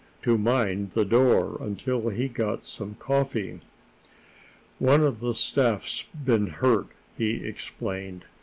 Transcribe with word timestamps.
to 0.23 0.35
mind 0.35 0.89
the 0.93 1.05
door 1.05 1.59
until 1.61 2.09
he 2.09 2.27
got 2.27 2.63
some 2.63 2.95
coffee. 2.95 3.59
"One 4.79 5.03
of 5.03 5.19
the 5.19 5.35
staff's 5.35 6.05
been 6.25 6.47
hurt," 6.47 6.87
he 7.15 7.45
explained. 7.45 8.25